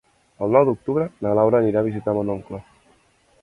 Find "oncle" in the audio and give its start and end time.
2.37-2.63